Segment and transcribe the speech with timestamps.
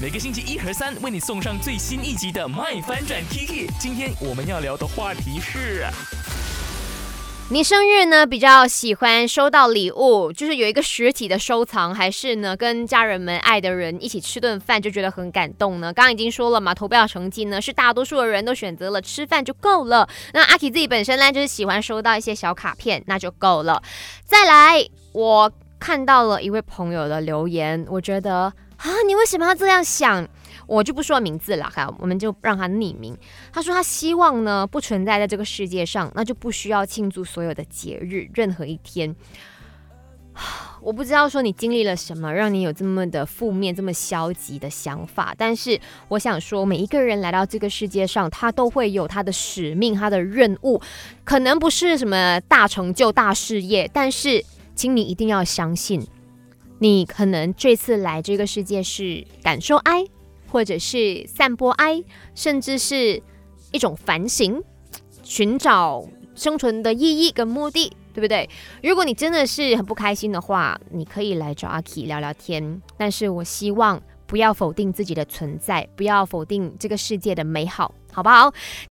[0.00, 3.68] 每个星期一和三为你送上最新一集的《麦翻转 Kiki》。
[3.78, 5.84] 今天我们要聊的话题是。
[7.50, 15.92] 你生日呢比较喜欢收到礼物，就是有一个实体的收藏，还是呢跟家人们爱的人一起吃顿饭就觉得很感动呢？
[15.92, 20.08] 刚刚已经说了嘛，投票成绩呢是大多数的人都选择了吃饭就够了。
[20.32, 23.82] 那阿 K 自己本身呢就是喜欢收到一些小卡片，那就够了。
[24.24, 24.82] 再来，
[25.12, 28.50] 我看到了一位朋友的留言，我觉得
[28.82, 30.26] 啊，你为什么要这样想？
[30.66, 33.16] 我就不说名字了，哈，我们就让他匿名。
[33.52, 39.14] 他说他希望呢不存在在这个世界上，那就不需要庆祝所有的节日，任何一天。
[40.80, 45.34] 我不知道说你经历了什么，让你有这么的负面、这么消极的想法。
[45.36, 45.78] 但是
[46.08, 50.80] 我想说，每一个人来到这个世界上，他都会有他的使命、他的任务，
[51.24, 54.42] 可能不是什么大成就、大事业，但是
[54.76, 56.00] 请你一定要相信，
[56.80, 60.04] 你可能这次来这个世界是感受爱。
[60.52, 62.02] 或者是散播爱，
[62.34, 63.22] 甚至是
[63.70, 64.60] 一种反省，
[65.22, 68.50] 寻找生存的意义跟目的，对不对？
[68.82, 72.82] 如果你真的是很不开心的话，你可以来找阿 K 聊聊天。
[72.96, 78.52] 但是我希望不要否定自己的存在，不要否定这个世界的美好，好不好？